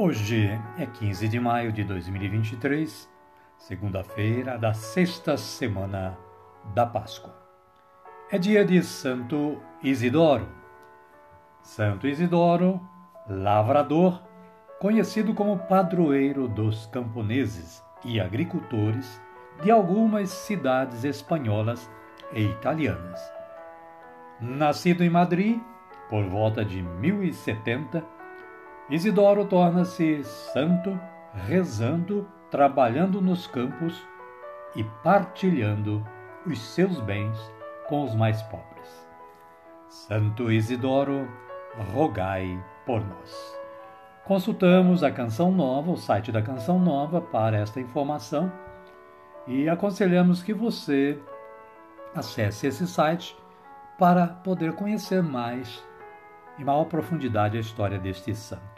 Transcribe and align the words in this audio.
Hoje 0.00 0.56
é 0.78 0.86
15 0.86 1.26
de 1.26 1.40
maio 1.40 1.72
de 1.72 1.82
2023, 1.82 3.10
segunda-feira 3.56 4.56
da 4.56 4.72
sexta 4.72 5.36
semana 5.36 6.16
da 6.72 6.86
Páscoa. 6.86 7.34
É 8.30 8.38
dia 8.38 8.64
de 8.64 8.80
Santo 8.80 9.60
Isidoro. 9.82 10.46
Santo 11.62 12.06
Isidoro, 12.06 12.80
lavrador, 13.28 14.22
conhecido 14.78 15.34
como 15.34 15.58
padroeiro 15.58 16.46
dos 16.46 16.86
camponeses 16.86 17.82
e 18.04 18.20
agricultores 18.20 19.20
de 19.64 19.72
algumas 19.72 20.30
cidades 20.30 21.02
espanholas 21.02 21.90
e 22.32 22.44
italianas. 22.44 23.20
Nascido 24.40 25.02
em 25.02 25.10
Madrid 25.10 25.60
por 26.08 26.24
volta 26.24 26.64
de 26.64 26.80
1070, 26.82 28.04
Isidoro 28.90 29.44
torna-se 29.44 30.24
santo 30.24 30.98
rezando, 31.34 32.26
trabalhando 32.50 33.20
nos 33.20 33.46
campos 33.46 34.02
e 34.74 34.82
partilhando 35.04 36.02
os 36.46 36.58
seus 36.58 36.98
bens 37.00 37.38
com 37.86 38.02
os 38.02 38.14
mais 38.14 38.40
pobres. 38.44 39.08
Santo 39.88 40.50
Isidoro, 40.50 41.28
rogai 41.92 42.62
por 42.86 43.06
nós. 43.06 43.58
Consultamos 44.24 45.02
a 45.02 45.10
Canção 45.10 45.50
Nova, 45.50 45.90
o 45.90 45.96
site 45.96 46.32
da 46.32 46.40
Canção 46.40 46.78
Nova, 46.78 47.20
para 47.20 47.58
esta 47.58 47.80
informação 47.80 48.50
e 49.46 49.68
aconselhamos 49.68 50.42
que 50.42 50.54
você 50.54 51.18
acesse 52.14 52.66
esse 52.66 52.86
site 52.86 53.36
para 53.98 54.26
poder 54.26 54.74
conhecer 54.74 55.22
mais 55.22 55.82
em 56.58 56.64
maior 56.64 56.84
profundidade 56.84 57.56
a 57.56 57.60
história 57.60 57.98
deste 57.98 58.34
santo. 58.34 58.77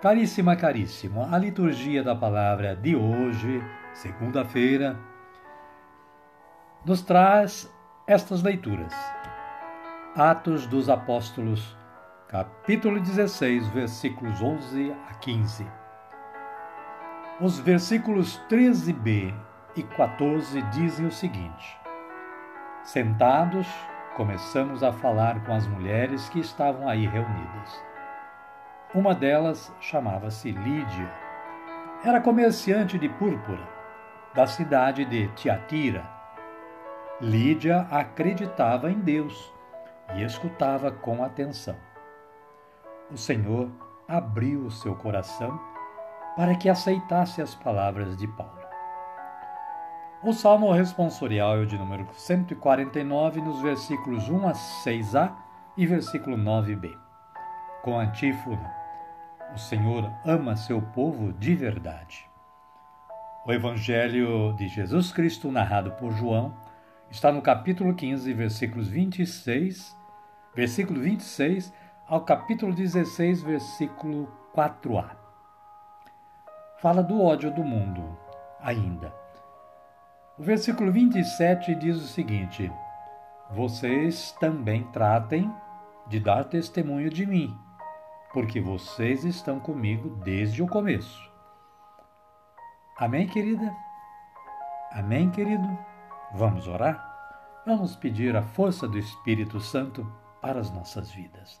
Caríssima, 0.00 0.54
caríssimo, 0.54 1.26
a 1.28 1.36
liturgia 1.36 2.04
da 2.04 2.14
palavra 2.14 2.76
de 2.76 2.94
hoje, 2.94 3.60
segunda-feira, 3.92 4.96
nos 6.84 7.02
traz 7.02 7.68
estas 8.06 8.40
leituras. 8.40 8.94
Atos 10.14 10.68
dos 10.68 10.88
Apóstolos, 10.88 11.76
capítulo 12.28 13.00
16, 13.00 13.66
versículos 13.70 14.40
11 14.40 14.94
a 15.10 15.14
15. 15.14 15.66
Os 17.40 17.58
versículos 17.58 18.40
13b 18.48 19.34
e 19.74 19.82
14 19.82 20.62
dizem 20.70 21.06
o 21.06 21.10
seguinte: 21.12 21.76
Sentados, 22.84 23.66
começamos 24.14 24.84
a 24.84 24.92
falar 24.92 25.44
com 25.44 25.52
as 25.52 25.66
mulheres 25.66 26.28
que 26.28 26.38
estavam 26.38 26.88
aí 26.88 27.04
reunidas. 27.04 27.87
Uma 28.94 29.14
delas 29.14 29.70
chamava-se 29.80 30.50
Lídia. 30.50 31.12
Era 32.02 32.22
comerciante 32.22 32.98
de 32.98 33.08
púrpura 33.08 33.62
da 34.34 34.46
cidade 34.46 35.04
de 35.04 35.28
Tiatira. 35.34 36.08
Lídia 37.20 37.86
acreditava 37.90 38.90
em 38.90 38.98
Deus 38.98 39.52
e 40.14 40.22
escutava 40.22 40.90
com 40.90 41.22
atenção. 41.22 41.76
O 43.10 43.16
Senhor 43.18 43.70
abriu 44.08 44.60
o 44.64 44.70
seu 44.70 44.94
coração 44.94 45.60
para 46.34 46.54
que 46.54 46.68
aceitasse 46.68 47.42
as 47.42 47.54
palavras 47.54 48.16
de 48.16 48.26
Paulo. 48.26 48.58
O 50.22 50.32
Salmo 50.32 50.72
responsorial 50.72 51.58
é 51.58 51.64
de 51.66 51.76
número 51.76 52.06
149, 52.12 53.40
nos 53.42 53.60
versículos 53.60 54.30
1 54.30 54.48
a 54.48 54.52
6a 54.52 55.32
e 55.76 55.86
versículo 55.86 56.36
9b, 56.36 57.07
com 57.82 57.98
a 57.98 58.02
antífona 58.02 58.78
o 59.54 59.58
Senhor 59.58 60.10
ama 60.24 60.56
seu 60.56 60.80
povo 60.80 61.32
de 61.32 61.54
verdade. 61.54 62.28
O 63.46 63.52
Evangelho 63.52 64.54
de 64.56 64.68
Jesus 64.68 65.10
Cristo, 65.10 65.50
narrado 65.50 65.92
por 65.92 66.12
João, 66.12 66.54
está 67.10 67.32
no 67.32 67.40
capítulo 67.40 67.94
15, 67.94 68.32
versículos 68.34 68.88
26, 68.88 69.96
versículo 70.54 71.00
26 71.00 71.72
ao 72.06 72.20
capítulo 72.22 72.74
16, 72.74 73.42
versículo 73.42 74.30
4a. 74.54 75.10
Fala 76.80 77.02
do 77.02 77.22
ódio 77.22 77.50
do 77.50 77.64
mundo 77.64 78.04
ainda. 78.60 79.12
O 80.38 80.42
versículo 80.42 80.92
27 80.92 81.74
diz 81.74 81.96
o 81.96 82.06
seguinte: 82.06 82.70
Vocês 83.50 84.32
também 84.32 84.84
tratem 84.92 85.50
de 86.06 86.20
dar 86.20 86.44
testemunho 86.44 87.10
de 87.10 87.26
mim 87.26 87.67
porque 88.32 88.60
vocês 88.60 89.24
estão 89.24 89.58
comigo 89.58 90.10
desde 90.24 90.62
o 90.62 90.68
começo. 90.68 91.30
Amém, 92.98 93.26
querida? 93.26 93.74
Amém, 94.92 95.30
querido? 95.30 95.68
Vamos 96.34 96.66
orar? 96.66 97.06
Vamos 97.64 97.94
pedir 97.96 98.36
a 98.36 98.42
força 98.42 98.88
do 98.88 98.98
Espírito 98.98 99.60
Santo 99.60 100.10
para 100.40 100.60
as 100.60 100.70
nossas 100.70 101.10
vidas. 101.10 101.60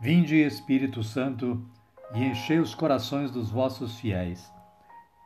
Vinde, 0.00 0.36
Espírito 0.36 1.02
Santo, 1.02 1.68
e 2.14 2.24
enchei 2.24 2.58
os 2.58 2.74
corações 2.74 3.30
dos 3.30 3.50
vossos 3.50 3.98
fiéis, 3.98 4.52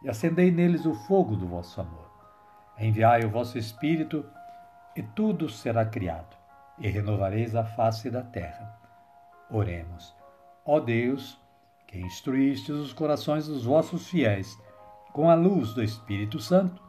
e 0.02 0.08
acendei 0.08 0.50
neles 0.50 0.86
o 0.86 0.94
fogo 0.94 1.36
do 1.36 1.46
vosso 1.46 1.80
amor. 1.80 2.08
Enviai 2.78 3.24
o 3.24 3.30
vosso 3.30 3.58
Espírito, 3.58 4.24
e 4.94 5.02
tudo 5.02 5.48
será 5.48 5.84
criado, 5.84 6.36
e 6.78 6.88
renovareis 6.88 7.54
a 7.54 7.64
face 7.64 8.10
da 8.10 8.22
terra. 8.22 8.77
Oremos. 9.50 10.14
Ó 10.64 10.78
Deus, 10.78 11.40
que 11.86 11.98
instruístes 11.98 12.74
os 12.74 12.92
corações 12.92 13.46
dos 13.46 13.64
vossos 13.64 14.06
fiéis 14.08 14.58
com 15.12 15.30
a 15.30 15.34
luz 15.34 15.72
do 15.72 15.82
Espírito 15.82 16.38
Santo, 16.38 16.82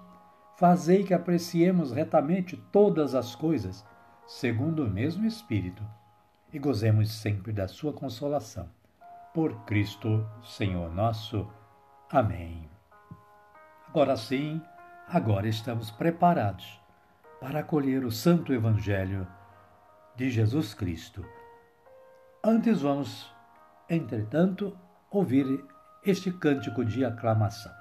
fazei 0.57 1.03
que 1.03 1.13
apreciemos 1.13 1.91
retamente 1.91 2.57
todas 2.71 3.15
as 3.15 3.33
coisas, 3.33 3.85
segundo 4.27 4.83
o 4.83 4.89
mesmo 4.89 5.25
Espírito, 5.25 5.81
e 6.51 6.59
gozemos 6.59 7.11
sempre 7.11 7.53
da 7.53 7.67
sua 7.67 7.93
consolação. 7.93 8.69
Por 9.33 9.53
Cristo, 9.65 10.27
Senhor 10.43 10.93
nosso. 10.93 11.47
Amém. 12.11 12.67
Agora 13.87 14.17
sim, 14.17 14.61
agora 15.07 15.47
estamos 15.47 15.89
preparados 15.89 16.79
para 17.39 17.61
acolher 17.61 18.03
o 18.03 18.11
Santo 18.11 18.53
Evangelho 18.53 19.25
de 20.15 20.29
Jesus 20.29 20.73
Cristo 20.73 21.25
Antes 22.43 22.81
vamos, 22.81 23.29
entretanto, 23.89 24.77
ouvir 25.11 25.61
este 26.05 26.31
cântico 26.31 26.85
de 26.85 27.03
aclamação. 27.03 27.78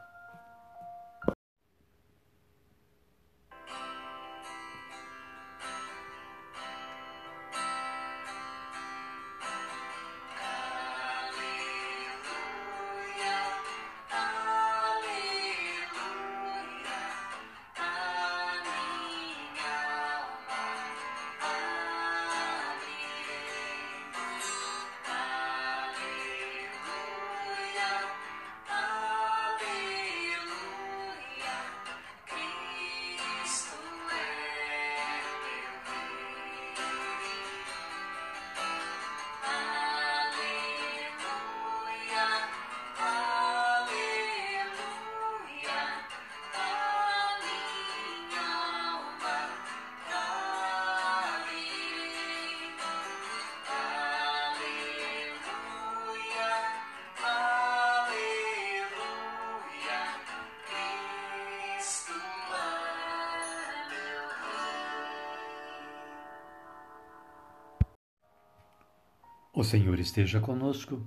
O 69.59 69.65
Senhor 69.65 69.99
esteja 69.99 70.39
conosco, 70.39 71.05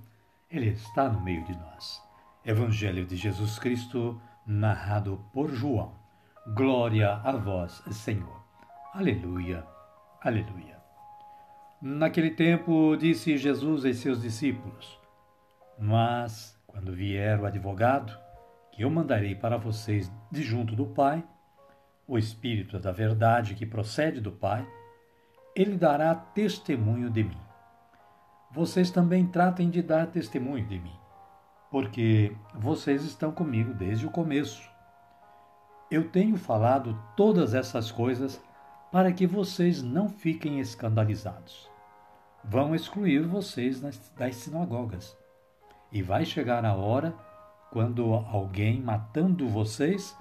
Ele 0.50 0.68
está 0.68 1.07
no 1.07 1.21
meio 1.21 1.42
de 1.45 1.53
nós. 1.57 2.03
Evangelho 2.45 3.06
de 3.06 3.15
Jesus 3.15 3.57
Cristo, 3.57 4.21
narrado 4.45 5.24
por 5.31 5.50
João. 5.53 5.94
Glória 6.53 7.13
a 7.24 7.31
vós, 7.31 7.81
Senhor. 7.92 8.44
Aleluia, 8.94 9.65
aleluia. 10.21 10.77
Naquele 11.81 12.31
tempo 12.31 12.98
disse 12.98 13.38
Jesus 13.38 13.86
a 13.86 13.94
seus 13.94 14.21
discípulos: 14.21 15.00
Mas, 15.80 16.62
quando 16.68 16.92
vier 16.92 17.39
o 17.39 17.45
advogado, 17.45 18.13
que 18.74 18.81
eu 18.81 18.89
mandarei 18.89 19.33
para 19.33 19.56
vocês 19.56 20.12
de 20.30 20.44
junto 20.44 20.75
do 20.75 20.88
Pai, 20.88 21.24
o 22.06 22.18
Espírito 22.18 22.80
da 22.80 22.92
Verdade 22.92 23.56
que 23.56 23.65
procede 23.65 24.19
do 24.19 24.33
Pai, 24.33 24.68
ele 25.56 25.77
dará 25.77 26.13
testemunho 26.13 27.09
de 27.09 27.24
mim 27.24 27.50
vocês 28.53 28.92
também 28.92 29.25
tratem 29.25 29.69
de 29.69 29.81
dar 29.81 30.07
testemunho 30.07 30.65
de 30.65 30.77
mim, 30.77 30.95
porque 31.69 32.36
vocês 32.53 33.03
estão 33.03 33.31
comigo 33.31 33.74
desde 33.74 34.06
o 34.06 34.12
começo. 34.12 34.69
Eu 35.89 36.09
tenho 36.09 36.38
falado 36.38 36.98
todas 37.15 37.53
essas 37.53 37.92
coisas 37.92 38.42
para 38.92 39.12
que 39.13 39.25
vocês 39.25 39.81
não 39.81 40.09
fiquem 40.09 40.59
escandalizados. 40.59 41.69
Vão 42.44 42.75
excluir 42.75 43.25
vocês 43.25 43.80
das 43.80 44.36
sinagogas. 44.36 45.18
E 45.92 46.01
vai 46.01 46.25
chegar 46.25 46.65
a 46.65 46.74
hora 46.74 47.13
quando 47.71 48.13
alguém 48.13 48.81
matando 48.81 49.48
vocês 49.48 50.15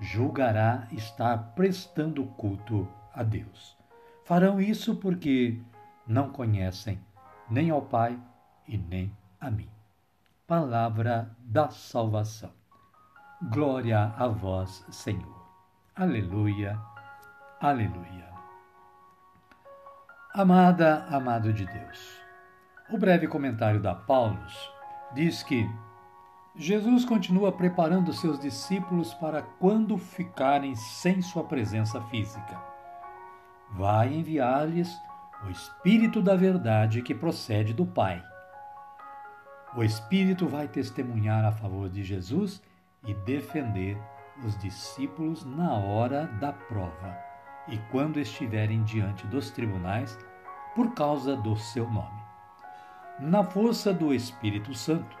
julgará 0.00 0.86
estar 0.92 1.54
prestando 1.54 2.24
culto 2.24 2.88
a 3.12 3.22
Deus. 3.22 3.76
Farão 4.24 4.60
isso 4.60 4.96
porque 4.96 5.60
não 6.06 6.30
conhecem 6.30 7.00
nem 7.52 7.68
ao 7.68 7.82
Pai 7.82 8.18
e 8.66 8.78
nem 8.78 9.14
a 9.38 9.50
mim. 9.50 9.68
Palavra 10.46 11.36
da 11.38 11.68
salvação. 11.68 12.50
Glória 13.52 14.14
a 14.16 14.26
vós, 14.26 14.86
Senhor. 14.90 15.42
Aleluia, 15.94 16.80
aleluia. 17.60 18.32
Amada, 20.32 21.04
amado 21.10 21.52
de 21.52 21.66
Deus. 21.66 22.22
O 22.88 22.96
breve 22.96 23.28
comentário 23.28 23.82
da 23.82 23.94
Paulus 23.94 24.72
diz 25.12 25.42
que 25.42 25.68
Jesus 26.56 27.04
continua 27.04 27.52
preparando 27.52 28.14
seus 28.14 28.38
discípulos 28.38 29.12
para 29.14 29.42
quando 29.42 29.98
ficarem 29.98 30.74
sem 30.74 31.20
sua 31.20 31.44
presença 31.44 32.00
física. 32.04 32.58
Vai 33.72 34.14
enviar-lhes 34.14 34.90
o 35.44 35.50
Espírito 35.50 36.22
da 36.22 36.36
Verdade 36.36 37.02
que 37.02 37.14
procede 37.14 37.74
do 37.74 37.84
Pai. 37.84 38.22
O 39.74 39.82
Espírito 39.82 40.46
vai 40.46 40.68
testemunhar 40.68 41.44
a 41.44 41.50
favor 41.50 41.88
de 41.88 42.04
Jesus 42.04 42.62
e 43.04 43.12
defender 43.12 43.98
os 44.44 44.56
discípulos 44.58 45.44
na 45.44 45.72
hora 45.74 46.26
da 46.40 46.52
prova 46.52 47.18
e 47.66 47.76
quando 47.90 48.20
estiverem 48.20 48.84
diante 48.84 49.26
dos 49.26 49.50
tribunais 49.50 50.16
por 50.76 50.94
causa 50.94 51.34
do 51.34 51.56
seu 51.56 51.90
nome. 51.90 52.22
Na 53.18 53.42
força 53.42 53.92
do 53.92 54.14
Espírito 54.14 54.72
Santo, 54.74 55.16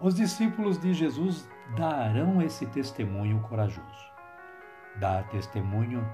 os 0.00 0.14
discípulos 0.14 0.78
de 0.78 0.94
Jesus 0.94 1.48
darão 1.76 2.40
esse 2.40 2.66
testemunho 2.66 3.40
corajoso. 3.40 4.08
Dar 4.96 5.24
testemunho 5.28 6.06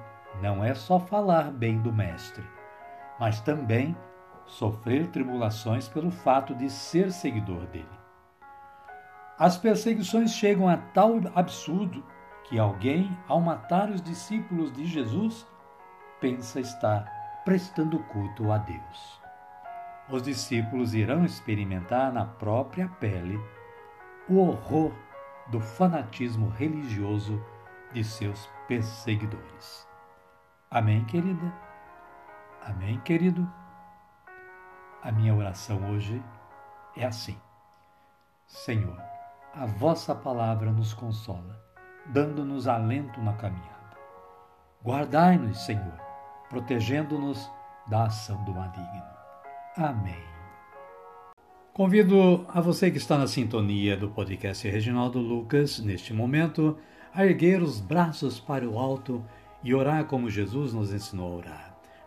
não 0.43 0.65
é 0.65 0.75
só 0.75 0.99
falar 0.99 1.53
bem 1.53 1.81
do 1.81 1.93
Mestre 1.93 2.45
mas 3.19 3.41
também 3.41 3.97
sofrer 4.47 5.09
tribulações 5.09 5.89
pelo 5.89 6.11
fato 6.11 6.55
de 6.55 6.69
ser 6.71 7.13
seguidor 7.13 7.67
dele. 7.67 7.89
As 9.39 9.57
perseguições 9.57 10.33
chegam 10.33 10.69
a 10.69 10.77
tal 10.77 11.21
absurdo 11.35 12.05
que 12.45 12.59
alguém, 12.59 13.17
ao 13.27 13.41
matar 13.41 13.91
os 13.91 14.01
discípulos 14.01 14.73
de 14.73 14.87
Jesus, 14.87 15.47
pensa 16.21 16.61
estar 16.61 17.43
prestando 17.45 17.99
culto 18.05 18.53
a 18.53 18.59
Deus. 18.59 19.21
Os 20.09 20.23
discípulos 20.23 20.95
irão 20.95 21.25
experimentar 21.25 22.13
na 22.13 22.27
própria 22.27 22.89
pele 23.01 23.41
o 24.29 24.39
horror 24.39 24.93
do 25.49 25.61
fanatismo 25.61 26.49
religioso 26.49 27.43
de 27.93 28.05
seus 28.05 28.49
perseguidores. 28.69 29.89
Amém, 30.71 31.05
querida? 31.05 31.74
Amém, 32.67 32.99
querido? 33.01 33.47
A 35.03 35.13
minha 35.13 35.35
oração 35.35 35.91
hoje 35.91 36.23
é 36.97 37.05
assim: 37.05 37.37
Senhor, 38.47 38.99
a 39.53 39.67
vossa 39.67 40.15
palavra 40.15 40.73
nos 40.73 40.95
consola, 40.95 41.61
dando-nos 42.07 42.67
alento 42.67 43.21
na 43.21 43.35
caminhada. 43.35 43.99
Guardai-nos, 44.83 45.67
Senhor, 45.67 46.01
protegendo-nos 46.49 47.51
da 47.87 48.05
ação 48.05 48.43
do 48.45 48.55
maligno. 48.55 49.03
Amém. 49.77 50.25
Convido 51.75 52.47
a 52.49 52.63
você 52.63 52.91
que 52.91 52.97
está 52.97 53.19
na 53.19 53.27
sintonia 53.27 53.95
do 53.95 54.09
podcast 54.09 54.67
Reginaldo 54.67 55.19
Lucas, 55.19 55.81
neste 55.81 56.15
momento, 56.15 56.79
a 57.13 57.27
erguer 57.27 57.61
os 57.61 57.79
braços 57.79 58.41
para 58.41 58.67
o 58.67 58.79
alto 58.79 59.23
e 59.63 59.75
orar 59.75 60.07
como 60.07 60.31
Jesus 60.31 60.73
nos 60.73 60.95
ensinou 60.95 61.31
a 61.31 61.37
orar 61.37 61.74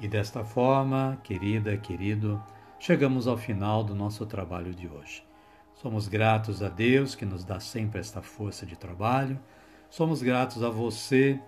E 0.00 0.06
desta 0.06 0.44
forma, 0.44 1.18
querida, 1.24 1.76
querido, 1.76 2.40
chegamos 2.78 3.26
ao 3.26 3.36
final 3.36 3.82
do 3.82 3.96
nosso 3.96 4.24
trabalho 4.24 4.72
de 4.72 4.86
hoje. 4.86 5.24
Somos 5.74 6.06
gratos 6.06 6.62
a 6.62 6.68
Deus 6.68 7.16
que 7.16 7.24
nos 7.24 7.44
dá 7.44 7.58
sempre 7.58 7.98
esta 7.98 8.22
força 8.22 8.64
de 8.64 8.76
trabalho. 8.76 9.38
Somos 9.90 10.22
gratos 10.22 10.62
a 10.62 10.70
você 10.70 11.40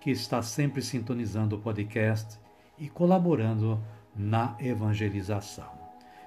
que 0.00 0.10
está 0.10 0.40
sempre 0.40 0.80
sintonizando 0.80 1.56
o 1.56 1.58
podcast 1.58 2.38
e 2.78 2.88
colaborando 2.88 3.78
na 4.16 4.56
evangelização. 4.58 5.70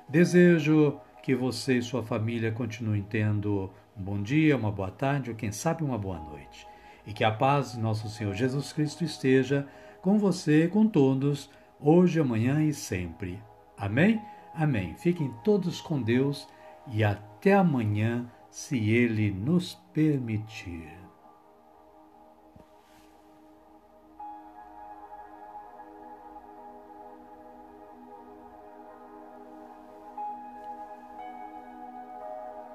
Desejo 0.08 1.00
que 1.24 1.34
você 1.34 1.80
e 1.80 1.82
sua 1.82 2.04
família 2.04 2.52
continuem 2.52 3.02
tendo 3.02 3.72
um 3.98 4.04
bom 4.04 4.22
dia, 4.22 4.56
uma 4.56 4.72
boa 4.72 4.92
tarde 4.92 5.32
ou 5.32 5.36
quem 5.36 5.52
sabe 5.52 5.84
uma 5.84 5.98
boa 5.98 6.20
noite. 6.20 6.68
E 7.08 7.14
que 7.14 7.24
a 7.24 7.32
paz 7.32 7.72
de 7.72 7.80
nosso 7.80 8.08
Senhor 8.08 8.36
Jesus 8.36 8.72
Cristo 8.72 9.04
esteja 9.04 9.68
com 10.00 10.20
você 10.20 10.66
e 10.66 10.68
com 10.68 10.88
todos 10.88 11.50
hoje, 11.82 12.20
amanhã 12.20 12.64
e 12.64 12.74
sempre. 12.74 13.40
Amém? 13.78 14.22
Amém. 14.54 14.96
Fiquem 14.96 15.34
todos 15.44 15.82
com 15.82 16.02
Deus 16.02 16.48
e 16.88 17.04
até 17.04 17.54
amanhã, 17.54 18.30
se 18.50 18.78
Ele 18.90 19.32
nos 19.32 19.76
permitir. 19.94 21.01